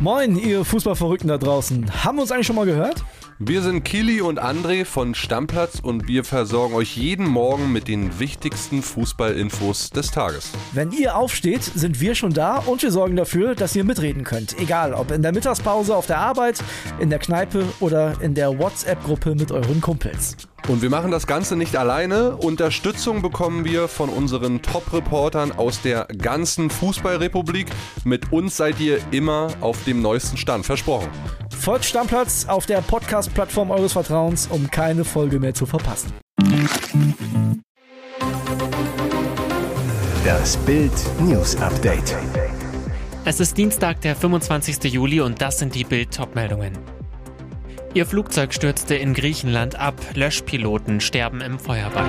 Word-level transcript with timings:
Moin, 0.00 0.36
ihr 0.36 0.64
Fußballverrückten 0.64 1.28
da 1.28 1.38
draußen. 1.38 2.04
Haben 2.04 2.16
wir 2.16 2.22
uns 2.22 2.32
eigentlich 2.32 2.46
schon 2.46 2.56
mal 2.56 2.66
gehört? 2.66 3.04
Wir 3.42 3.62
sind 3.62 3.84
Kili 3.84 4.20
und 4.20 4.38
André 4.38 4.84
von 4.84 5.14
Stammplatz 5.14 5.78
und 5.82 6.06
wir 6.06 6.24
versorgen 6.24 6.74
euch 6.74 6.94
jeden 6.98 7.26
Morgen 7.26 7.72
mit 7.72 7.88
den 7.88 8.20
wichtigsten 8.20 8.82
Fußballinfos 8.82 9.88
des 9.88 10.10
Tages. 10.10 10.50
Wenn 10.74 10.92
ihr 10.92 11.16
aufsteht, 11.16 11.62
sind 11.62 12.02
wir 12.02 12.14
schon 12.14 12.34
da 12.34 12.56
und 12.58 12.82
wir 12.82 12.90
sorgen 12.90 13.16
dafür, 13.16 13.54
dass 13.54 13.74
ihr 13.74 13.84
mitreden 13.84 14.24
könnt. 14.24 14.60
Egal, 14.60 14.92
ob 14.92 15.10
in 15.10 15.22
der 15.22 15.32
Mittagspause 15.32 15.96
auf 15.96 16.04
der 16.04 16.18
Arbeit, 16.18 16.62
in 16.98 17.08
der 17.08 17.18
Kneipe 17.18 17.64
oder 17.80 18.20
in 18.20 18.34
der 18.34 18.58
WhatsApp-Gruppe 18.58 19.34
mit 19.34 19.50
euren 19.52 19.80
Kumpels. 19.80 20.36
Und 20.68 20.82
wir 20.82 20.90
machen 20.90 21.10
das 21.10 21.26
Ganze 21.26 21.56
nicht 21.56 21.76
alleine. 21.76 22.36
Unterstützung 22.36 23.22
bekommen 23.22 23.64
wir 23.64 23.88
von 23.88 24.10
unseren 24.10 24.60
Top-Reportern 24.60 25.52
aus 25.52 25.80
der 25.80 26.08
ganzen 26.18 26.68
Fußballrepublik. 26.68 27.68
Mit 28.04 28.34
uns 28.34 28.58
seid 28.58 28.78
ihr 28.80 28.98
immer 29.12 29.48
auf 29.62 29.82
dem 29.84 30.02
neuesten 30.02 30.36
Stand. 30.36 30.66
Versprochen. 30.66 31.08
Folgt 31.60 31.84
Stammplatz 31.84 32.46
auf 32.48 32.64
der 32.64 32.80
Podcast-Plattform 32.80 33.70
eures 33.70 33.92
Vertrauens, 33.92 34.46
um 34.46 34.70
keine 34.70 35.04
Folge 35.04 35.38
mehr 35.38 35.52
zu 35.52 35.66
verpassen. 35.66 36.10
Das 40.24 40.56
Bild 40.56 40.92
News 41.20 41.56
Update. 41.56 42.16
Es 43.26 43.40
ist 43.40 43.58
Dienstag, 43.58 44.00
der 44.00 44.16
25. 44.16 44.90
Juli 44.90 45.20
und 45.20 45.42
das 45.42 45.58
sind 45.58 45.74
die 45.74 45.84
Bild-Top-Meldungen. 45.84 46.78
Ihr 47.92 48.06
Flugzeug 48.06 48.54
stürzte 48.54 48.94
in 48.94 49.12
Griechenland 49.12 49.78
ab. 49.78 49.96
Löschpiloten 50.14 51.02
sterben 51.02 51.42
im 51.42 51.58
Feuerball. 51.58 52.08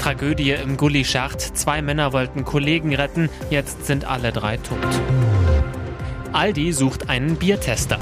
Tragödie 0.00 0.50
im 0.50 0.76
Gully-Schacht. 0.76 1.56
Zwei 1.56 1.82
Männer 1.82 2.12
wollten 2.12 2.44
Kollegen 2.44 2.96
retten, 2.96 3.28
jetzt 3.48 3.86
sind 3.86 4.04
alle 4.04 4.32
drei 4.32 4.56
tot. 4.56 4.78
Aldi 6.32 6.72
sucht 6.72 7.08
einen 7.08 7.36
Biertester. 7.36 7.98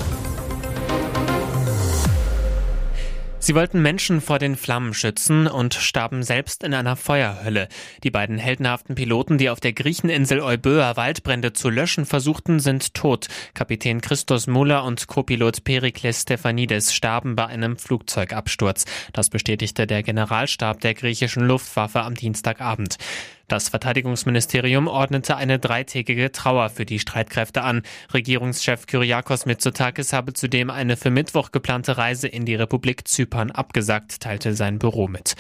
Sie 3.39 3.55
wollten 3.55 3.81
Menschen 3.81 4.21
vor 4.21 4.41
den 4.41 4.57
Flammen 4.57 4.93
schützen 4.93 5.47
und 5.47 5.75
starben 5.75 6.25
selbst 6.25 6.65
in 6.65 6.75
einer 6.75 6.97
Feuerhölle. 6.97 7.69
Die 8.03 8.11
beiden 8.11 8.39
heldenhaften 8.39 8.97
Piloten, 8.97 9.39
die 9.39 9.51
auf 9.51 9.61
der 9.61 9.73
Griecheninsel 9.73 10.41
Euböa 10.41 10.97
Waldbrände 10.97 11.53
zu 11.53 11.71
löschen 11.71 12.07
versuchten, 12.07 12.59
sind 12.59 12.95
tot. 12.95 13.29
Kapitän 13.55 14.01
Christos 14.01 14.49
Muller 14.49 14.83
und 14.83 15.07
Copilot 15.07 15.63
Perikles 15.63 16.23
Stephanides 16.23 16.93
starben 16.93 17.37
bei 17.37 17.47
einem 17.47 17.77
Flugzeugabsturz. 17.77 18.85
Das 19.13 19.31
bestätigte 19.31 19.87
der 19.87 20.03
Generalstab 20.03 20.81
der 20.81 20.95
griechischen 20.95 21.47
Luftwaffe 21.47 22.01
am 22.01 22.17
Dienstagabend. 22.17 22.97
Das 23.49 23.69
Verteidigungsministerium 23.69 24.89
ordnete 24.89 25.37
eine 25.37 25.61
dreitägige 25.61 26.33
Trauer 26.33 26.69
für 26.69 26.85
die 26.85 26.99
Streitkräfte 26.99 27.63
an. 27.63 27.83
Regierungschef 28.13 28.87
Kyriakos 28.87 29.47
Mitsotakis 29.47 30.13
habe 30.13 30.33
zudem 30.33 30.69
eine 30.69 30.97
für 30.97 31.11
Mittwoch 31.11 31.53
geplante 31.53 31.97
Reise 31.97 32.27
in 32.27 32.45
die 32.45 32.57
Republik 32.57 33.07
Zypern 33.07 33.53
abgesagt, 33.53 34.21
teilte 34.21 34.55
sein 34.55 34.81
Büro 34.81 35.07
mit. 35.07 35.37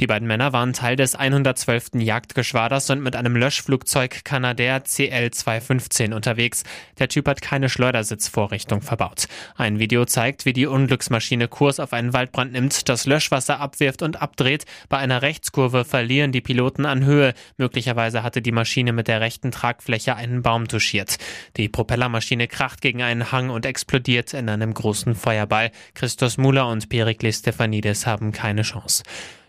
Die 0.00 0.06
beiden 0.06 0.26
Männer 0.26 0.52
waren 0.52 0.72
Teil 0.72 0.96
des 0.96 1.14
112. 1.14 1.90
Jagdgeschwaders 1.94 2.90
und 2.90 3.02
mit 3.02 3.14
einem 3.14 3.36
Löschflugzeug 3.36 4.24
Canadair 4.24 4.82
CL-215 4.84 6.12
unterwegs. 6.12 6.64
Der 6.98 7.08
Typ 7.08 7.28
hat 7.28 7.40
keine 7.40 7.68
Schleudersitzvorrichtung 7.68 8.82
verbaut. 8.82 9.26
Ein 9.56 9.78
Video 9.78 10.04
zeigt, 10.04 10.46
wie 10.46 10.52
die 10.52 10.66
Unglücksmaschine 10.66 11.46
Kurs 11.46 11.78
auf 11.78 11.92
einen 11.92 12.12
Waldbrand 12.12 12.52
nimmt, 12.52 12.88
das 12.88 13.06
Löschwasser 13.06 13.60
abwirft 13.60 14.02
und 14.02 14.20
abdreht. 14.20 14.64
Bei 14.88 14.98
einer 14.98 15.22
Rechtskurve 15.22 15.84
verlieren 15.84 16.32
die 16.32 16.40
Piloten 16.40 16.86
an 16.86 17.04
Höhe. 17.04 17.34
Möglicherweise 17.56 18.22
hatte 18.22 18.42
die 18.42 18.52
Maschine 18.52 18.92
mit 18.92 19.06
der 19.06 19.20
rechten 19.20 19.52
Tragfläche 19.52 20.16
einen 20.16 20.42
Baum 20.42 20.66
touchiert. 20.66 21.18
Die 21.56 21.68
Propellermaschine 21.68 22.48
kracht 22.48 22.80
gegen 22.80 23.02
einen 23.02 23.30
Hang 23.30 23.50
und 23.50 23.64
explodiert 23.64 24.34
in 24.34 24.48
einem 24.48 24.74
großen 24.74 25.14
Feuerball. 25.14 25.70
Christos 25.94 26.36
Muller 26.36 26.66
und 26.68 26.88
Perikles 26.88 27.38
Stephanides 27.38 28.06
haben 28.06 28.32
keine 28.32 28.62
Chance. 28.62 29.04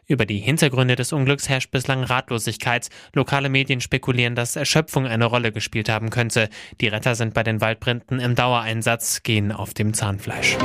Über 0.08 0.28
die 0.28 0.38
Hintergründe 0.38 0.96
des 0.96 1.14
Unglücks 1.14 1.50
herrscht 1.50 1.72
bislang 1.72 2.04
Ratlosigkeit. 2.04 2.90
Lokale 3.14 3.50
Medien 3.50 3.82
spekulieren, 3.82 4.36
dass 4.36 4.56
Erschöpfung 4.56 5.08
eine 5.08 5.26
Rolle 5.26 5.52
gespielt 5.52 5.90
haben 5.90 6.12
könnte. 6.12 6.50
Die 6.80 6.88
Retter 6.88 7.16
sind 7.16 7.34
bei 7.34 7.42
den 7.42 7.60
Waldbränden 7.60 8.20
im 8.20 8.36
Dauereinsatz, 8.36 9.24
gehen 9.24 9.52
auf 9.52 9.74
dem 9.74 9.96
Zahnfleisch. 9.96 10.58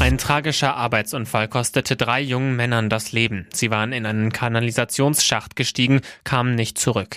Ein 0.00 0.18
tragischer 0.18 0.74
Arbeitsunfall 0.74 1.46
kostete 1.46 1.94
drei 1.94 2.20
jungen 2.20 2.56
Männern 2.56 2.90
das 2.90 3.12
Leben. 3.12 3.46
Sie 3.52 3.70
waren 3.70 3.92
in 3.92 4.04
einen 4.04 4.32
Kanalisationsschacht 4.32 5.54
gestiegen, 5.54 6.00
kamen 6.24 6.56
nicht 6.56 6.76
zurück. 6.76 7.16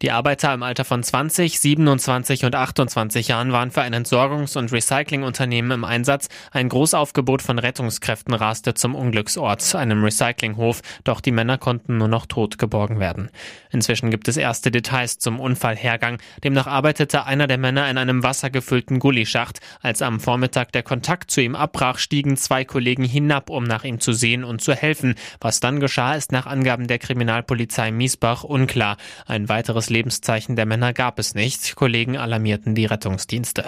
Die 0.00 0.12
Arbeiter 0.12 0.54
im 0.54 0.62
Alter 0.62 0.84
von 0.84 1.02
20, 1.02 1.58
27 1.58 2.44
und 2.44 2.54
28 2.54 3.26
Jahren 3.26 3.50
waren 3.50 3.72
für 3.72 3.82
ein 3.82 3.94
Entsorgungs- 3.94 4.56
und 4.56 4.70
Recyclingunternehmen 4.70 5.72
im 5.72 5.84
Einsatz. 5.84 6.28
Ein 6.52 6.68
Großaufgebot 6.68 7.42
von 7.42 7.58
Rettungskräften 7.58 8.32
raste 8.32 8.74
zum 8.74 8.94
Unglücksort, 8.94 9.74
einem 9.74 10.04
Recyclinghof, 10.04 10.82
doch 11.02 11.20
die 11.20 11.32
Männer 11.32 11.58
konnten 11.58 11.96
nur 11.96 12.06
noch 12.06 12.26
tot 12.26 12.58
geborgen 12.58 13.00
werden. 13.00 13.28
Inzwischen 13.72 14.10
gibt 14.10 14.28
es 14.28 14.36
erste 14.36 14.70
Details 14.70 15.18
zum 15.18 15.40
Unfallhergang. 15.40 16.18
Demnach 16.44 16.68
arbeitete 16.68 17.26
einer 17.26 17.48
der 17.48 17.58
Männer 17.58 17.90
in 17.90 17.98
einem 17.98 18.22
wassergefüllten 18.22 19.00
Gullischacht. 19.00 19.58
Als 19.82 20.00
am 20.00 20.20
Vormittag 20.20 20.70
der 20.70 20.84
Kontakt 20.84 21.32
zu 21.32 21.42
ihm 21.42 21.56
abbrach, 21.56 21.98
stiegen 21.98 22.36
zwei 22.36 22.64
Kollegen 22.64 23.02
hinab, 23.02 23.50
um 23.50 23.64
nach 23.64 23.82
ihm 23.82 23.98
zu 23.98 24.12
sehen 24.12 24.44
und 24.44 24.60
zu 24.60 24.74
helfen. 24.74 25.16
Was 25.40 25.58
dann 25.58 25.80
geschah, 25.80 26.14
ist 26.14 26.30
nach 26.30 26.46
Angaben 26.46 26.86
der 26.86 27.00
Kriminalpolizei 27.00 27.90
Miesbach 27.90 28.44
unklar. 28.44 28.96
Ein 29.26 29.48
weiteres 29.48 29.87
Lebenszeichen 29.90 30.56
der 30.56 30.66
Männer 30.66 30.92
gab 30.92 31.18
es 31.18 31.34
nicht. 31.34 31.76
Kollegen 31.76 32.16
alarmierten 32.16 32.74
die 32.74 32.86
Rettungsdienste. 32.86 33.64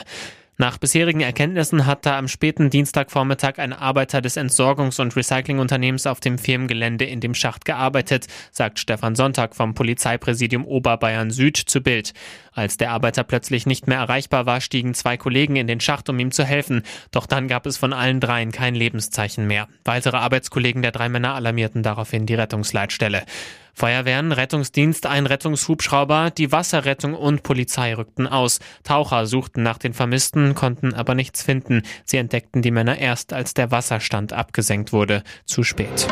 Nach 0.60 0.76
bisherigen 0.76 1.22
Erkenntnissen 1.22 1.86
hat 1.86 2.04
da 2.04 2.18
am 2.18 2.28
späten 2.28 2.68
Dienstagvormittag 2.68 3.56
ein 3.56 3.72
Arbeiter 3.72 4.20
des 4.20 4.36
Entsorgungs- 4.36 5.00
und 5.00 5.16
Recyclingunternehmens 5.16 6.06
auf 6.06 6.20
dem 6.20 6.36
Firmengelände 6.36 7.06
in 7.06 7.20
dem 7.20 7.32
Schacht 7.32 7.64
gearbeitet, 7.64 8.26
sagt 8.52 8.78
Stefan 8.78 9.16
Sonntag 9.16 9.56
vom 9.56 9.72
Polizeipräsidium 9.72 10.66
Oberbayern 10.66 11.30
Süd 11.30 11.56
zu 11.56 11.80
Bild. 11.80 12.12
Als 12.52 12.76
der 12.76 12.90
Arbeiter 12.90 13.24
plötzlich 13.24 13.64
nicht 13.64 13.86
mehr 13.86 13.96
erreichbar 13.96 14.44
war, 14.44 14.60
stiegen 14.60 14.92
zwei 14.92 15.16
Kollegen 15.16 15.56
in 15.56 15.66
den 15.66 15.80
Schacht, 15.80 16.10
um 16.10 16.18
ihm 16.18 16.30
zu 16.30 16.44
helfen. 16.44 16.82
Doch 17.10 17.24
dann 17.24 17.48
gab 17.48 17.64
es 17.64 17.78
von 17.78 17.94
allen 17.94 18.20
dreien 18.20 18.52
kein 18.52 18.74
Lebenszeichen 18.74 19.46
mehr. 19.46 19.66
Weitere 19.86 20.18
Arbeitskollegen 20.18 20.82
der 20.82 20.92
drei 20.92 21.08
Männer 21.08 21.36
alarmierten 21.36 21.82
daraufhin 21.82 22.26
die 22.26 22.34
Rettungsleitstelle. 22.34 23.22
Feuerwehren, 23.74 24.32
Rettungsdienst, 24.32 25.06
ein 25.06 25.26
Rettungshubschrauber, 25.26 26.30
die 26.30 26.52
Wasserrettung 26.52 27.14
und 27.14 27.42
Polizei 27.42 27.94
rückten 27.94 28.26
aus. 28.26 28.60
Taucher 28.84 29.26
suchten 29.26 29.62
nach 29.62 29.78
den 29.78 29.94
Vermissten, 29.94 30.54
konnten 30.54 30.94
aber 30.94 31.14
nichts 31.14 31.42
finden. 31.42 31.82
Sie 32.04 32.16
entdeckten 32.16 32.62
die 32.62 32.70
Männer 32.70 32.98
erst, 32.98 33.32
als 33.32 33.54
der 33.54 33.70
Wasserstand 33.70 34.32
abgesenkt 34.32 34.92
wurde. 34.92 35.22
Zu 35.44 35.62
spät. 35.62 36.06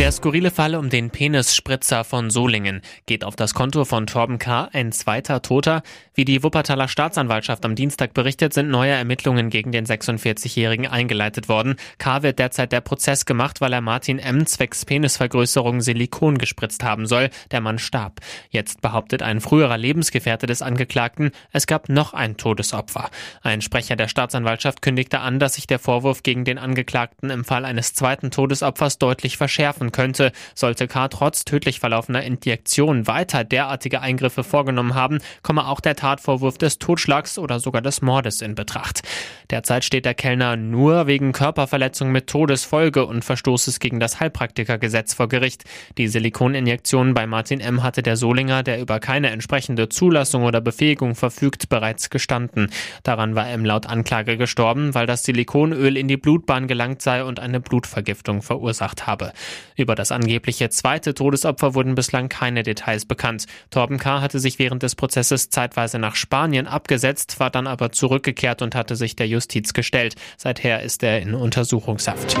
Der 0.00 0.12
skurrile 0.12 0.50
Fall 0.50 0.76
um 0.76 0.88
den 0.88 1.10
Penisspritzer 1.10 2.04
von 2.04 2.30
Solingen 2.30 2.80
geht 3.04 3.22
auf 3.22 3.36
das 3.36 3.52
Konto 3.52 3.84
von 3.84 4.06
Torben 4.06 4.38
K. 4.38 4.70
ein 4.72 4.92
zweiter 4.92 5.42
Toter. 5.42 5.82
Wie 6.14 6.24
die 6.24 6.42
Wuppertaler 6.42 6.88
Staatsanwaltschaft 6.88 7.66
am 7.66 7.74
Dienstag 7.74 8.14
berichtet, 8.14 8.54
sind 8.54 8.70
neue 8.70 8.92
Ermittlungen 8.92 9.50
gegen 9.50 9.72
den 9.72 9.84
46-Jährigen 9.84 10.86
eingeleitet 10.86 11.50
worden. 11.50 11.76
K. 11.98 12.22
wird 12.22 12.38
derzeit 12.38 12.72
der 12.72 12.80
Prozess 12.80 13.26
gemacht, 13.26 13.60
weil 13.60 13.74
er 13.74 13.82
Martin 13.82 14.18
M. 14.18 14.46
zwecks 14.46 14.86
Penisvergrößerung 14.86 15.82
Silikon 15.82 16.38
gespritzt 16.38 16.82
haben 16.82 17.04
soll. 17.04 17.28
Der 17.50 17.60
Mann 17.60 17.78
starb. 17.78 18.20
Jetzt 18.48 18.80
behauptet 18.80 19.20
ein 19.20 19.42
früherer 19.42 19.76
Lebensgefährte 19.76 20.46
des 20.46 20.62
Angeklagten, 20.62 21.30
es 21.52 21.66
gab 21.66 21.90
noch 21.90 22.14
ein 22.14 22.38
Todesopfer. 22.38 23.10
Ein 23.42 23.60
Sprecher 23.60 23.96
der 23.96 24.08
Staatsanwaltschaft 24.08 24.80
kündigte 24.80 25.20
an, 25.20 25.38
dass 25.38 25.56
sich 25.56 25.66
der 25.66 25.78
Vorwurf 25.78 26.22
gegen 26.22 26.46
den 26.46 26.56
Angeklagten 26.56 27.28
im 27.28 27.44
Fall 27.44 27.66
eines 27.66 27.92
zweiten 27.92 28.30
Todesopfers 28.30 28.96
deutlich 28.96 29.36
verschärfen 29.36 29.89
könnte. 29.92 30.32
Sollte 30.54 30.88
K. 30.88 31.08
trotz 31.08 31.44
tödlich 31.44 31.80
verlaufener 31.80 32.22
Injektion 32.22 33.06
weiter 33.06 33.44
derartige 33.44 34.00
Eingriffe 34.00 34.44
vorgenommen 34.44 34.94
haben, 34.94 35.18
komme 35.42 35.66
auch 35.66 35.80
der 35.80 35.96
Tatvorwurf 35.96 36.58
des 36.58 36.78
Totschlags 36.78 37.38
oder 37.38 37.60
sogar 37.60 37.82
des 37.82 38.02
Mordes 38.02 38.42
in 38.42 38.54
Betracht. 38.54 39.02
Derzeit 39.50 39.84
steht 39.84 40.04
der 40.04 40.14
Kellner 40.14 40.56
nur 40.56 41.06
wegen 41.06 41.32
Körperverletzung 41.32 42.12
mit 42.12 42.28
Todesfolge 42.28 43.04
und 43.04 43.24
Verstoßes 43.24 43.80
gegen 43.80 44.00
das 44.00 44.20
Heilpraktikergesetz 44.20 45.14
vor 45.14 45.28
Gericht. 45.28 45.64
Die 45.98 46.08
Silikoninjektion 46.08 47.14
bei 47.14 47.26
Martin 47.26 47.60
M. 47.60 47.82
hatte 47.82 48.02
der 48.02 48.16
Solinger, 48.16 48.62
der 48.62 48.80
über 48.80 49.00
keine 49.00 49.30
entsprechende 49.30 49.88
Zulassung 49.88 50.44
oder 50.44 50.60
Befähigung 50.60 51.14
verfügt, 51.14 51.68
bereits 51.68 52.10
gestanden. 52.10 52.70
Daran 53.02 53.34
war 53.34 53.48
M 53.48 53.64
laut 53.64 53.86
Anklage 53.86 54.36
gestorben, 54.36 54.94
weil 54.94 55.06
das 55.06 55.24
Silikonöl 55.24 55.96
in 55.96 56.08
die 56.08 56.16
Blutbahn 56.16 56.68
gelangt 56.68 57.02
sei 57.02 57.24
und 57.24 57.40
eine 57.40 57.60
Blutvergiftung 57.60 58.42
verursacht 58.42 59.06
habe. 59.06 59.32
Über 59.80 59.94
das 59.94 60.12
angebliche 60.12 60.68
zweite 60.68 61.14
Todesopfer 61.14 61.74
wurden 61.74 61.94
bislang 61.94 62.28
keine 62.28 62.62
Details 62.62 63.06
bekannt. 63.06 63.46
Torben 63.70 63.96
K. 63.96 64.20
hatte 64.20 64.38
sich 64.38 64.58
während 64.58 64.82
des 64.82 64.94
Prozesses 64.94 65.48
zeitweise 65.48 65.98
nach 65.98 66.16
Spanien 66.16 66.66
abgesetzt, 66.66 67.40
war 67.40 67.48
dann 67.48 67.66
aber 67.66 67.90
zurückgekehrt 67.90 68.60
und 68.60 68.74
hatte 68.74 68.94
sich 68.94 69.16
der 69.16 69.26
Justiz 69.26 69.72
gestellt. 69.72 70.16
Seither 70.36 70.82
ist 70.82 71.02
er 71.02 71.22
in 71.22 71.34
Untersuchungshaft. 71.34 72.36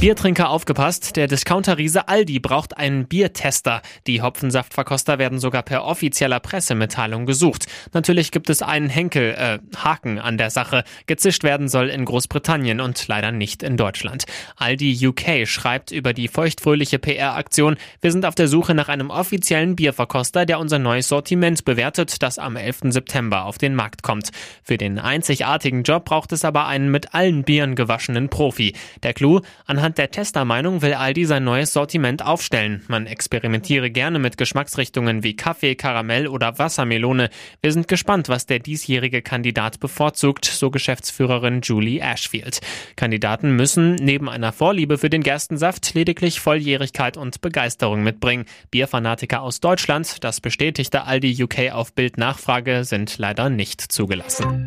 Biertrinker 0.00 0.48
aufgepasst, 0.48 1.16
der 1.16 1.26
Discounter-Riese 1.26 2.08
Aldi 2.08 2.40
braucht 2.40 2.78
einen 2.78 3.06
Biertester. 3.06 3.82
Die 4.06 4.22
Hopfensaftverkoster 4.22 5.18
werden 5.18 5.38
sogar 5.38 5.62
per 5.62 5.84
offizieller 5.84 6.40
Pressemitteilung 6.40 7.26
gesucht. 7.26 7.66
Natürlich 7.92 8.30
gibt 8.30 8.48
es 8.48 8.62
einen 8.62 8.88
Henkel, 8.88 9.34
äh, 9.34 9.58
Haken 9.76 10.18
an 10.18 10.38
der 10.38 10.48
Sache. 10.48 10.84
Gezischt 11.04 11.44
werden 11.44 11.68
soll 11.68 11.90
in 11.90 12.06
Großbritannien 12.06 12.80
und 12.80 13.08
leider 13.08 13.30
nicht 13.30 13.62
in 13.62 13.76
Deutschland. 13.76 14.24
Aldi 14.56 15.06
UK 15.06 15.46
schreibt 15.46 15.90
über 15.90 16.14
die 16.14 16.28
feuchtfröhliche 16.28 16.98
PR-Aktion, 16.98 17.76
wir 18.00 18.10
sind 18.10 18.24
auf 18.24 18.34
der 18.34 18.48
Suche 18.48 18.74
nach 18.74 18.88
einem 18.88 19.10
offiziellen 19.10 19.76
Bierverkoster, 19.76 20.46
der 20.46 20.60
unser 20.60 20.78
neues 20.78 21.08
Sortiment 21.08 21.66
bewertet, 21.66 22.22
das 22.22 22.38
am 22.38 22.56
11. 22.56 22.84
September 22.84 23.44
auf 23.44 23.58
den 23.58 23.74
Markt 23.74 24.02
kommt. 24.02 24.30
Für 24.62 24.78
den 24.78 24.98
einzigartigen 24.98 25.82
Job 25.82 26.06
braucht 26.06 26.32
es 26.32 26.46
aber 26.46 26.66
einen 26.66 26.90
mit 26.90 27.12
allen 27.12 27.44
Bieren 27.44 27.74
gewaschenen 27.74 28.30
Profi. 28.30 28.72
Der 29.02 29.12
Clou, 29.12 29.42
anhand 29.66 29.89
Anhand 29.90 29.98
der 29.98 30.10
Testermeinung 30.12 30.82
will 30.82 30.94
Aldi 30.94 31.24
sein 31.24 31.42
neues 31.42 31.72
Sortiment 31.72 32.24
aufstellen. 32.24 32.84
Man 32.86 33.06
experimentiere 33.06 33.90
gerne 33.90 34.20
mit 34.20 34.36
Geschmacksrichtungen 34.36 35.24
wie 35.24 35.34
Kaffee, 35.34 35.74
Karamell 35.74 36.28
oder 36.28 36.60
Wassermelone. 36.60 37.28
Wir 37.60 37.72
sind 37.72 37.88
gespannt, 37.88 38.28
was 38.28 38.46
der 38.46 38.60
diesjährige 38.60 39.20
Kandidat 39.20 39.80
bevorzugt, 39.80 40.44
so 40.44 40.70
Geschäftsführerin 40.70 41.62
Julie 41.62 41.98
Ashfield. 41.98 42.60
Kandidaten 42.94 43.56
müssen 43.56 43.96
neben 43.96 44.28
einer 44.28 44.52
Vorliebe 44.52 44.96
für 44.96 45.10
den 45.10 45.24
Gerstensaft 45.24 45.92
lediglich 45.94 46.38
Volljährigkeit 46.38 47.16
und 47.16 47.40
Begeisterung 47.40 48.04
mitbringen. 48.04 48.44
Bierfanatiker 48.70 49.42
aus 49.42 49.58
Deutschland, 49.58 50.22
das 50.22 50.40
bestätigte 50.40 51.02
Aldi 51.02 51.42
UK 51.42 51.72
auf 51.72 51.94
Bildnachfrage, 51.94 52.84
sind 52.84 53.18
leider 53.18 53.50
nicht 53.50 53.80
zugelassen. 53.80 54.66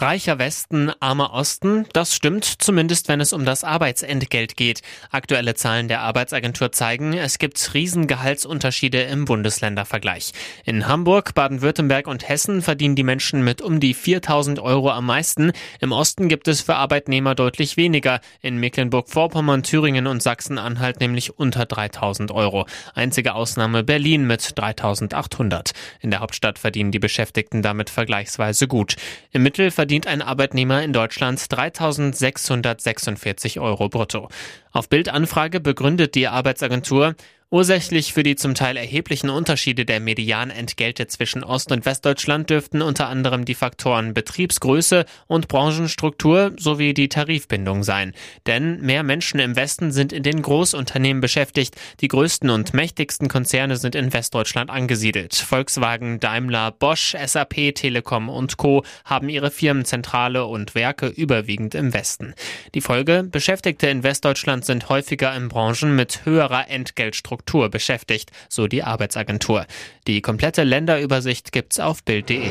Reicher 0.00 0.38
Westen, 0.38 0.90
armer 1.00 1.34
Osten, 1.34 1.84
das 1.92 2.14
stimmt, 2.14 2.46
zumindest 2.46 3.08
wenn 3.08 3.20
es 3.20 3.34
um 3.34 3.44
das 3.44 3.64
Arbeitsentgelt 3.64 4.56
geht. 4.56 4.80
Aktuelle 5.10 5.54
Zahlen 5.54 5.88
der 5.88 6.00
Arbeitsagentur 6.00 6.72
zeigen, 6.72 7.12
es 7.12 7.36
gibt 7.36 7.74
Riesengehaltsunterschiede 7.74 9.02
im 9.02 9.26
Bundesländervergleich. 9.26 10.32
In 10.64 10.88
Hamburg, 10.88 11.34
Baden-Württemberg 11.34 12.06
und 12.06 12.26
Hessen 12.26 12.62
verdienen 12.62 12.94
die 12.94 13.02
Menschen 13.02 13.44
mit 13.44 13.60
um 13.60 13.78
die 13.78 13.92
4000 13.92 14.58
Euro 14.60 14.90
am 14.90 15.04
meisten. 15.04 15.52
Im 15.80 15.92
Osten 15.92 16.30
gibt 16.30 16.48
es 16.48 16.62
für 16.62 16.76
Arbeitnehmer 16.76 17.34
deutlich 17.34 17.76
weniger. 17.76 18.20
In 18.40 18.56
Mecklenburg-Vorpommern, 18.56 19.64
Thüringen 19.64 20.06
und 20.06 20.22
Sachsen-Anhalt 20.22 21.00
nämlich 21.00 21.38
unter 21.38 21.66
3000 21.66 22.30
Euro. 22.32 22.64
Einzige 22.94 23.34
Ausnahme 23.34 23.84
Berlin 23.84 24.26
mit 24.26 24.58
3800. 24.58 25.72
In 26.00 26.10
der 26.10 26.20
Hauptstadt 26.20 26.58
verdienen 26.58 26.90
die 26.90 26.98
Beschäftigten 26.98 27.60
damit 27.60 27.90
vergleichsweise 27.90 28.66
gut. 28.66 28.96
Im 29.32 29.42
Mittel 29.42 29.70
verdienen 29.70 29.89
verdient 29.90 30.06
ein 30.06 30.22
Arbeitnehmer 30.22 30.84
in 30.84 30.92
Deutschland 30.92 31.40
3.646 31.40 33.60
Euro 33.60 33.88
brutto. 33.88 34.28
Auf 34.70 34.88
Bildanfrage 34.88 35.58
begründet 35.58 36.14
die 36.14 36.28
Arbeitsagentur, 36.28 37.16
Ursächlich 37.52 38.12
für 38.12 38.22
die 38.22 38.36
zum 38.36 38.54
Teil 38.54 38.76
erheblichen 38.76 39.28
Unterschiede 39.28 39.84
der 39.84 39.98
Medianentgelte 39.98 41.08
zwischen 41.08 41.42
Ost- 41.42 41.72
und 41.72 41.84
Westdeutschland 41.84 42.48
dürften 42.48 42.80
unter 42.80 43.08
anderem 43.08 43.44
die 43.44 43.56
Faktoren 43.56 44.14
Betriebsgröße 44.14 45.04
und 45.26 45.48
Branchenstruktur 45.48 46.52
sowie 46.56 46.94
die 46.94 47.08
Tarifbindung 47.08 47.82
sein. 47.82 48.12
Denn 48.46 48.80
mehr 48.82 49.02
Menschen 49.02 49.40
im 49.40 49.56
Westen 49.56 49.90
sind 49.90 50.12
in 50.12 50.22
den 50.22 50.42
Großunternehmen 50.42 51.20
beschäftigt. 51.20 51.74
Die 52.00 52.06
größten 52.06 52.50
und 52.50 52.72
mächtigsten 52.72 53.26
Konzerne 53.26 53.76
sind 53.78 53.96
in 53.96 54.12
Westdeutschland 54.12 54.70
angesiedelt. 54.70 55.34
Volkswagen, 55.34 56.20
Daimler, 56.20 56.70
Bosch, 56.70 57.16
SAP, 57.20 57.74
Telekom 57.74 58.28
und 58.28 58.58
Co. 58.58 58.84
haben 59.04 59.28
ihre 59.28 59.50
Firmenzentrale 59.50 60.46
und 60.46 60.76
Werke 60.76 61.08
überwiegend 61.08 61.74
im 61.74 61.92
Westen. 61.94 62.34
Die 62.76 62.80
Folge, 62.80 63.24
Beschäftigte 63.24 63.88
in 63.88 64.04
Westdeutschland 64.04 64.64
sind 64.64 64.88
häufiger 64.88 65.34
in 65.34 65.48
Branchen 65.48 65.96
mit 65.96 66.24
höherer 66.24 66.70
Entgeltstruktur 66.70 67.39
Struktur 67.40 67.70
beschäftigt, 67.70 68.30
so 68.50 68.66
die 68.66 68.82
Arbeitsagentur. 68.82 69.66
Die 70.06 70.20
komplette 70.20 70.62
Länderübersicht 70.62 71.52
gibt's 71.52 71.80
auf 71.80 72.04
Bild.de. 72.04 72.50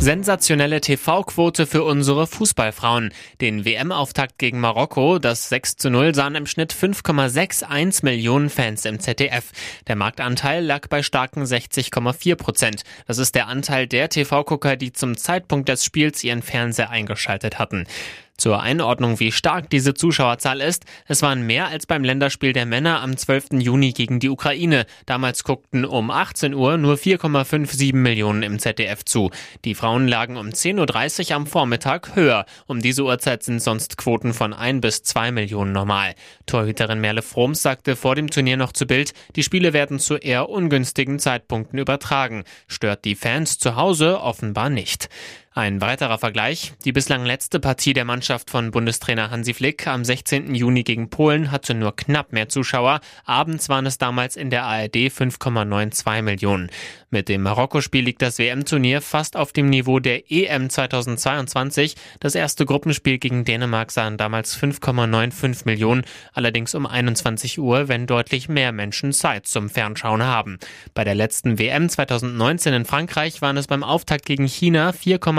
Sensationelle 0.00 0.80
TV-Quote 0.80 1.66
für 1.66 1.84
unsere 1.84 2.26
Fußballfrauen. 2.26 3.14
Den 3.40 3.64
WM-Auftakt 3.64 4.38
gegen 4.38 4.58
Marokko, 4.58 5.18
das 5.18 5.48
6 5.48 5.76
zu 5.76 5.90
0, 5.90 6.14
sahen 6.14 6.34
im 6.34 6.46
Schnitt 6.46 6.74
5,61 6.74 8.04
Millionen 8.04 8.50
Fans 8.50 8.84
im 8.84 8.98
ZDF. 8.98 9.52
Der 9.86 9.96
Marktanteil 9.96 10.64
lag 10.64 10.88
bei 10.88 11.02
starken 11.02 11.44
60,4 11.44 12.34
Prozent. 12.34 12.82
Das 13.06 13.18
ist 13.18 13.36
der 13.36 13.46
Anteil 13.46 13.86
der 13.86 14.08
TV-Gucker, 14.08 14.76
die 14.76 14.92
zum 14.92 15.16
Zeitpunkt 15.16 15.68
des 15.68 15.84
Spiels 15.84 16.22
ihren 16.24 16.42
Fernseher 16.42 16.90
eingeschaltet 16.90 17.58
hatten. 17.60 17.86
Zur 18.36 18.60
Einordnung, 18.60 19.20
wie 19.20 19.30
stark 19.30 19.70
diese 19.70 19.94
Zuschauerzahl 19.94 20.60
ist, 20.60 20.84
es 21.06 21.22
waren 21.22 21.46
mehr 21.46 21.68
als 21.68 21.86
beim 21.86 22.02
Länderspiel 22.02 22.52
der 22.52 22.66
Männer 22.66 23.00
am 23.00 23.16
12. 23.16 23.60
Juni 23.60 23.92
gegen 23.92 24.18
die 24.18 24.28
Ukraine. 24.28 24.86
Damals 25.06 25.44
guckten 25.44 25.84
um 25.84 26.10
18 26.10 26.52
Uhr 26.52 26.76
nur 26.76 26.96
4,57 26.96 27.94
Millionen 27.94 28.42
im 28.42 28.58
ZDF 28.58 29.04
zu. 29.04 29.30
Die 29.64 29.76
Frauen 29.76 30.08
lagen 30.08 30.36
um 30.36 30.48
10.30 30.48 31.30
Uhr 31.30 31.36
am 31.36 31.46
Vormittag 31.46 32.16
höher. 32.16 32.44
Um 32.66 32.82
diese 32.82 33.04
Uhrzeit 33.04 33.44
sind 33.44 33.62
sonst 33.62 33.96
Quoten 33.98 34.34
von 34.34 34.52
1 34.52 34.80
bis 34.80 35.04
2 35.04 35.30
Millionen 35.30 35.70
normal. 35.70 36.14
Torhüterin 36.46 37.00
Merle 37.00 37.22
Froms 37.22 37.62
sagte 37.62 37.94
vor 37.94 38.16
dem 38.16 38.30
Turnier 38.30 38.56
noch 38.56 38.72
zu 38.72 38.86
Bild, 38.86 39.12
die 39.36 39.44
Spiele 39.44 39.72
werden 39.72 40.00
zu 40.00 40.16
eher 40.16 40.48
ungünstigen 40.48 41.20
Zeitpunkten 41.20 41.78
übertragen. 41.78 42.42
Stört 42.66 43.04
die 43.04 43.14
Fans 43.14 43.58
zu 43.58 43.76
Hause 43.76 44.20
offenbar 44.20 44.70
nicht. 44.70 45.08
Ein 45.56 45.80
weiterer 45.80 46.18
Vergleich. 46.18 46.72
Die 46.84 46.90
bislang 46.90 47.24
letzte 47.24 47.60
Partie 47.60 47.92
der 47.92 48.04
Mannschaft 48.04 48.50
von 48.50 48.72
Bundestrainer 48.72 49.30
Hansi 49.30 49.54
Flick 49.54 49.86
am 49.86 50.04
16. 50.04 50.52
Juni 50.52 50.82
gegen 50.82 51.10
Polen 51.10 51.52
hatte 51.52 51.74
nur 51.74 51.94
knapp 51.94 52.32
mehr 52.32 52.48
Zuschauer. 52.48 52.98
Abends 53.24 53.68
waren 53.68 53.86
es 53.86 53.96
damals 53.96 54.34
in 54.34 54.50
der 54.50 54.64
ARD 54.64 54.96
5,92 54.96 56.22
Millionen. 56.22 56.70
Mit 57.10 57.28
dem 57.28 57.42
Marokko-Spiel 57.42 58.02
liegt 58.02 58.20
das 58.22 58.40
WM-Turnier 58.40 59.00
fast 59.00 59.36
auf 59.36 59.52
dem 59.52 59.70
Niveau 59.70 60.00
der 60.00 60.32
EM 60.32 60.68
2022. 60.68 61.94
Das 62.18 62.34
erste 62.34 62.66
Gruppenspiel 62.66 63.18
gegen 63.18 63.44
Dänemark 63.44 63.92
sahen 63.92 64.16
damals 64.16 64.58
5,95 64.60 65.66
Millionen, 65.66 66.02
allerdings 66.32 66.74
um 66.74 66.84
21 66.84 67.60
Uhr, 67.60 67.86
wenn 67.86 68.08
deutlich 68.08 68.48
mehr 68.48 68.72
Menschen 68.72 69.12
Zeit 69.12 69.46
zum 69.46 69.70
Fernschauen 69.70 70.24
haben. 70.24 70.58
Bei 70.94 71.04
der 71.04 71.14
letzten 71.14 71.60
WM 71.60 71.88
2019 71.88 72.74
in 72.74 72.84
Frankreich 72.84 73.40
waren 73.40 73.56
es 73.56 73.68
beim 73.68 73.84
Auftakt 73.84 74.26
gegen 74.26 74.48
China 74.48 74.92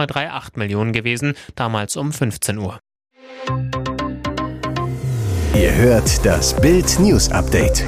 4,38 0.06 0.57
Millionen 0.57 0.94
gewesen, 0.94 1.34
damals 1.56 1.98
um 1.98 2.12
15 2.12 2.57
Uhr. 2.57 2.80
Ihr 5.56 5.74
hört 5.75 6.25
das 6.25 6.56
Bild 6.60 7.00
News 7.00 7.31
Update 7.31 7.86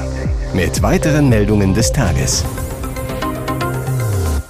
mit 0.53 0.81
weiteren 0.81 1.29
Meldungen 1.29 1.73
des 1.73 1.91
Tages. 1.91 2.45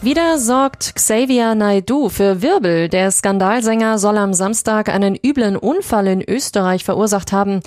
Wieder 0.02 0.38
sorgt 0.38 0.96
Xavier 0.96 1.54
Naidu 1.56 2.08
für 2.08 2.42
Wirbel. 2.42 2.88
Der 2.88 3.12
Skandalsänger 3.12 3.98
soll 3.98 4.18
am 4.18 4.34
Samstag 4.34 4.88
einen 4.88 5.18
üblen 5.22 5.58
Unfall 5.58 6.08
in 6.08 6.22
Österreich 6.22 6.86
verursacht 6.86 7.34
haben. 7.34 7.62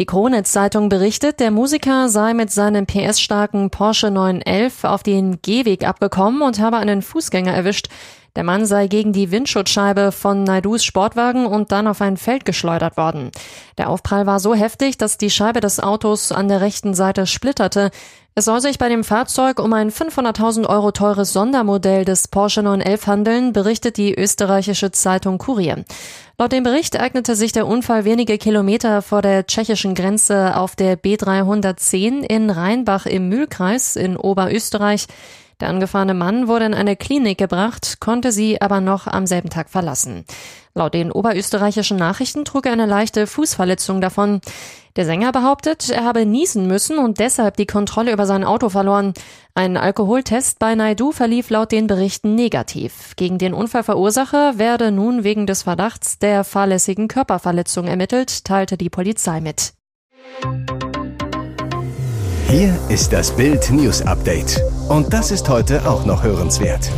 Die 0.00 0.06
Kronitz-Zeitung 0.06 0.88
berichtet, 0.88 1.38
der 1.38 1.52
Musiker 1.52 2.08
sei 2.08 2.34
mit 2.34 2.50
seinem 2.50 2.86
PS-starken 2.86 3.70
Porsche 3.70 4.10
911 4.10 4.82
auf 4.82 5.04
den 5.04 5.40
Gehweg 5.40 5.86
abgekommen 5.86 6.42
und 6.42 6.58
habe 6.58 6.78
einen 6.78 7.00
Fußgänger 7.00 7.52
erwischt. 7.54 7.86
Der 8.36 8.42
Mann 8.42 8.66
sei 8.66 8.88
gegen 8.88 9.12
die 9.12 9.30
Windschutzscheibe 9.30 10.10
von 10.10 10.42
Naidus 10.42 10.84
Sportwagen 10.84 11.46
und 11.46 11.70
dann 11.70 11.86
auf 11.86 12.00
ein 12.00 12.16
Feld 12.16 12.44
geschleudert 12.44 12.96
worden. 12.96 13.30
Der 13.78 13.88
Aufprall 13.88 14.26
war 14.26 14.40
so 14.40 14.54
heftig, 14.54 14.98
dass 14.98 15.18
die 15.18 15.30
Scheibe 15.30 15.60
des 15.60 15.78
Autos 15.78 16.32
an 16.32 16.48
der 16.48 16.60
rechten 16.60 16.94
Seite 16.94 17.26
splitterte. 17.26 17.92
Es 18.34 18.46
soll 18.46 18.60
sich 18.60 18.78
bei 18.78 18.88
dem 18.88 19.04
Fahrzeug 19.04 19.60
um 19.60 19.72
ein 19.72 19.92
500.000 19.92 20.68
Euro 20.68 20.90
teures 20.90 21.32
Sondermodell 21.32 22.04
des 22.04 22.26
Porsche 22.26 22.64
911 22.64 23.06
handeln, 23.06 23.52
berichtet 23.52 23.96
die 23.96 24.12
österreichische 24.12 24.90
Zeitung 24.90 25.38
Kurier. 25.38 25.84
Laut 26.36 26.50
dem 26.50 26.64
Bericht 26.64 26.96
ereignete 26.96 27.36
sich 27.36 27.52
der 27.52 27.68
Unfall 27.68 28.04
wenige 28.04 28.38
Kilometer 28.38 29.02
vor 29.02 29.22
der 29.22 29.46
tschechischen 29.46 29.94
Grenze 29.94 30.56
auf 30.56 30.74
der 30.74 31.00
B310 31.00 32.24
in 32.24 32.50
Rheinbach 32.50 33.06
im 33.06 33.28
Mühlkreis 33.28 33.94
in 33.94 34.16
Oberösterreich. 34.16 35.06
Der 35.64 35.70
angefahrene 35.70 36.12
Mann 36.12 36.46
wurde 36.46 36.66
in 36.66 36.74
eine 36.74 36.94
Klinik 36.94 37.38
gebracht, 37.38 37.96
konnte 37.98 38.32
sie 38.32 38.60
aber 38.60 38.82
noch 38.82 39.06
am 39.06 39.26
selben 39.26 39.48
Tag 39.48 39.70
verlassen. 39.70 40.26
Laut 40.74 40.92
den 40.92 41.10
oberösterreichischen 41.10 41.96
Nachrichten 41.96 42.44
trug 42.44 42.66
er 42.66 42.72
eine 42.74 42.84
leichte 42.84 43.26
Fußverletzung 43.26 44.02
davon. 44.02 44.42
Der 44.94 45.06
Sänger 45.06 45.32
behauptet, 45.32 45.88
er 45.88 46.04
habe 46.04 46.26
niesen 46.26 46.66
müssen 46.66 46.98
und 46.98 47.18
deshalb 47.18 47.56
die 47.56 47.64
Kontrolle 47.64 48.12
über 48.12 48.26
sein 48.26 48.44
Auto 48.44 48.68
verloren. 48.68 49.14
Ein 49.54 49.78
Alkoholtest 49.78 50.58
bei 50.58 50.74
Naidu 50.74 51.12
verlief 51.12 51.48
laut 51.48 51.72
den 51.72 51.86
Berichten 51.86 52.34
negativ. 52.34 53.14
Gegen 53.16 53.38
den 53.38 53.54
Unfallverursacher 53.54 54.58
werde 54.58 54.92
nun 54.92 55.24
wegen 55.24 55.46
des 55.46 55.62
Verdachts 55.62 56.18
der 56.18 56.44
fahrlässigen 56.44 57.08
Körperverletzung 57.08 57.86
ermittelt, 57.86 58.44
teilte 58.44 58.76
die 58.76 58.90
Polizei 58.90 59.40
mit. 59.40 59.72
Hier 62.48 62.78
ist 62.90 63.14
das 63.14 63.34
Bild 63.34 63.70
News 63.70 64.02
Update. 64.02 64.62
Und 64.88 65.12
das 65.12 65.30
ist 65.30 65.48
heute 65.48 65.88
auch 65.88 66.04
noch 66.04 66.22
hörenswert. 66.22 66.90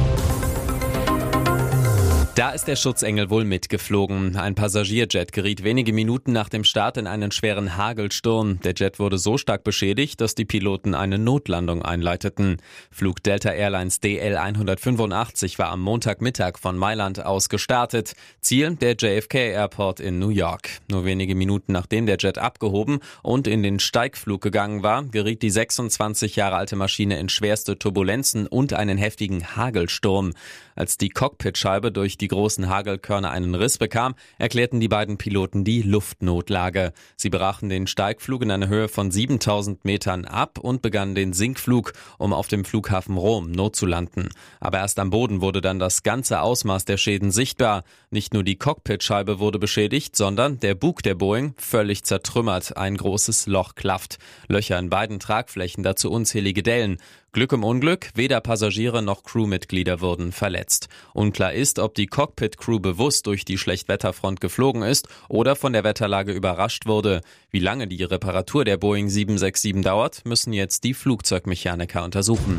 Da 2.37 2.51
ist 2.51 2.69
der 2.69 2.77
Schutzengel 2.77 3.31
wohl 3.31 3.45
mitgeflogen. 3.45 4.37
Ein 4.37 4.55
Passagierjet 4.55 5.33
geriet 5.33 5.65
wenige 5.65 5.95
Minuten 5.95 6.33
nach 6.33 6.51
dem 6.51 6.65
Start 6.65 6.99
in 6.99 7.07
einen 7.07 7.31
schweren 7.31 7.79
Hagelsturm. 7.79 8.61
Der 8.61 8.75
Jet 8.75 8.99
wurde 8.99 9.17
so 9.17 9.39
stark 9.39 9.65
beschädigt, 9.65 10.21
dass 10.21 10.35
die 10.35 10.45
Piloten 10.45 10.95
eine 10.95 11.19
Notlandung 11.19 11.81
einleiteten. 11.81 12.59
Flug 12.91 13.23
Delta 13.23 13.53
Airlines 13.53 14.01
DL 14.01 14.37
185 14.37 15.59
war 15.59 15.71
am 15.71 15.81
Montagmittag 15.81 16.59
von 16.59 16.77
Mailand 16.77 17.25
aus 17.25 17.49
gestartet. 17.49 18.13
Ziel 18.43 18.77
der 18.77 18.97
JFK 18.97 19.53
Airport 19.53 20.01
in 20.01 20.19
New 20.19 20.29
York. 20.29 20.69
Nur 20.91 21.07
wenige 21.07 21.35
Minuten 21.35 21.73
nachdem 21.73 22.05
der 22.05 22.19
Jet 22.19 22.37
abgehoben 22.37 23.01
und 23.23 23.49
in 23.49 23.63
den 23.63 23.79
Steigflug 23.79 24.43
gegangen 24.43 24.83
war, 24.83 25.05
geriet 25.05 25.41
die 25.41 25.49
26 25.49 26.37
Jahre 26.37 26.57
alte 26.57 26.77
Maschine 26.77 27.19
in 27.19 27.31
schwerste 27.31 27.79
Turbulenzen 27.79 28.47
und 28.47 28.75
einen 28.75 28.99
heftigen 28.99 29.57
Hagelsturm. 29.57 30.35
Als 30.77 30.99
die 30.99 31.09
Cockpitscheibe 31.09 31.91
durch 31.91 32.19
die 32.19 32.29
großen 32.29 32.69
Hagelkörner 32.69 33.31
einen 33.31 33.55
Riss 33.55 33.79
bekam, 33.79 34.15
erklärten 34.39 34.79
die 34.79 34.89
beiden 34.89 35.17
Piloten 35.17 35.65
die 35.65 35.81
Luftnotlage. 35.81 36.93
Sie 37.17 37.31
brachen 37.31 37.71
den 37.71 37.87
Steigflug 37.87 38.43
in 38.43 38.51
einer 38.51 38.69
Höhe 38.69 38.89
von 38.89 39.11
7000 39.11 39.87
Metern 39.87 40.27
ab 40.27 40.59
und 40.59 40.83
begannen 40.83 41.15
den 41.15 41.33
Sinkflug, 41.33 41.95
um 42.19 42.35
auf 42.35 42.49
dem 42.49 42.67
Flughafen 42.67 43.17
Rom 43.17 43.51
notzulanden. 43.51 44.29
Aber 44.61 44.79
erst 44.79 44.99
am 44.99 45.09
Boden 45.09 45.41
wurde 45.41 45.63
dann 45.63 45.79
das 45.79 46.03
ganze 46.03 46.43
Ausmaß 46.43 46.85
der 46.85 46.99
Schäden 46.99 47.31
sichtbar. 47.31 47.83
Nicht 48.11 48.35
nur 48.35 48.45
die 48.45 48.57
Cockpitscheibe 48.57 49.39
wurde 49.39 49.59
beschädigt, 49.59 50.15
sondern 50.15 50.61
der 50.61 50.75
Bug 50.75 51.03
der 51.03 51.15
Boeing 51.15 51.55
völlig 51.57 52.05
zertrümmert. 52.05 52.77
Ein 52.77 52.99
großes 52.99 53.47
Loch 53.47 53.77
klafft. 53.77 54.19
Löcher 54.47 54.79
in 54.79 54.91
beiden 54.91 55.21
Tragflächen, 55.21 55.83
dazu 55.83 56.11
unzählige 56.11 56.63
Dellen. 56.63 56.99
Glück 57.37 57.53
im 57.53 57.65
Unglück, 57.65 58.13
weder 58.15 58.41
Passagiere 58.41 59.03
noch 59.03 59.23
Crewmitglieder 59.23 60.01
wurden 60.01 60.33
verletzt. 60.33 60.89
Unklar 61.13 61.53
ist, 61.53 61.79
ob 61.79 61.95
die 61.95 62.07
Cockpit-Crew 62.07 62.81
bewusst 62.81 63.27
durch 63.27 63.45
die 63.45 63.59
Schlechtwetterfront 63.59 64.41
geflogen 64.41 64.81
ist 64.81 65.07
oder 65.29 65.55
von 65.55 65.75
der 65.75 65.85
Wetterlage 65.85 66.33
überrascht 66.33 66.87
wurde. 66.87 67.21
Wie 67.51 67.59
lange 67.59 67.89
die 67.89 68.03
Reparatur 68.03 68.65
der 68.65 68.79
Boeing 68.79 69.11
767 69.11 69.83
dauert, 69.83 70.25
müssen 70.25 70.55
jetzt 70.55 70.83
die 70.85 70.95
Flugzeugmechaniker 70.95 72.05
untersuchen. 72.05 72.57